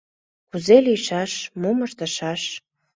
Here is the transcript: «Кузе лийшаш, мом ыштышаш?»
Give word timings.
«Кузе 0.49 0.77
лийшаш, 0.85 1.31
мом 1.61 1.77
ыштышаш?» 1.87 2.41